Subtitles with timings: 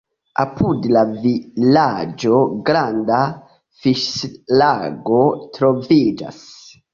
[0.43, 3.19] Apud la vilaĝo granda
[3.83, 5.21] fiŝlago
[5.59, 6.43] troviĝas.